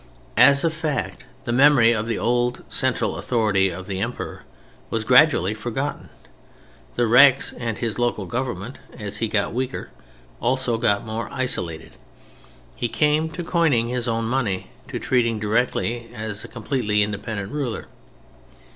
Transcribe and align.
As 0.39 0.63
a 0.63 0.71
fact, 0.71 1.27
the 1.45 1.51
memory 1.53 1.91
of 1.91 2.07
the 2.07 2.17
old 2.17 2.63
central 2.69 3.17
authority 3.17 3.69
of 3.69 3.85
the 3.85 3.99
Emperor 3.99 4.41
was 4.89 5.03
gradually 5.03 5.53
forgotten; 5.53 6.09
the 6.95 7.05
Rex 7.05 7.53
and 7.53 7.77
his 7.77 7.99
local 7.99 8.25
government 8.25 8.79
as 8.97 9.17
he 9.17 9.27
got 9.27 9.53
weaker 9.53 9.91
also 10.39 10.79
got 10.79 11.05
more 11.05 11.29
isolated. 11.31 11.91
He 12.75 12.87
came 12.87 13.29
to 13.29 13.43
coining 13.43 13.89
his 13.89 14.07
own 14.07 14.25
money, 14.25 14.71
to 14.87 14.97
treating 14.97 15.37
directly 15.37 16.09
as 16.15 16.43
a 16.43 16.47
completely 16.47 17.03
independent 17.03 17.51
ruler. 17.51 17.85